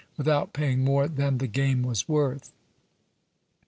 without 0.17 0.51
paying 0.51 0.83
more 0.83 1.07
than 1.07 1.37
the 1.37 1.45
game 1.45 1.83
was 1.83 2.09
worth. 2.09 2.51